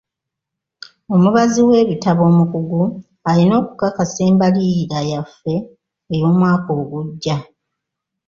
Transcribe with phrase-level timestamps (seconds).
[1.13, 2.81] Omubazi w'ebitabo omukugu
[3.29, 5.55] alina okukakasa embalirira yaffe
[6.13, 7.37] ey'omwaka ogujja.